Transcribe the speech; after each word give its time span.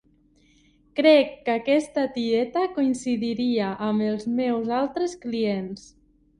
Crec 0.99 1.29
que 1.49 1.53
aquesta 1.57 2.07
tieta 2.15 2.65
coincidiria 2.79 3.69
amb 3.91 4.09
els 4.09 4.29
meus 4.41 4.75
altres 4.83 5.19
clients. 5.29 5.89